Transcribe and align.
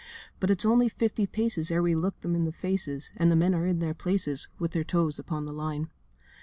But 0.39 0.49
it's 0.49 0.65
only 0.65 0.89
fifty 0.89 1.27
paces 1.27 1.69
Ere 1.69 1.83
we 1.83 1.93
look 1.93 2.21
them 2.21 2.33
in 2.33 2.45
the 2.45 2.51
faces; 2.51 3.11
And 3.17 3.31
the 3.31 3.35
men 3.35 3.53
are 3.53 3.67
in 3.67 3.77
their 3.77 3.93
places, 3.93 4.47
With 4.57 4.71
their 4.71 4.83
toes 4.83 5.19
upon 5.19 5.45
the 5.45 5.53
line. 5.53 5.91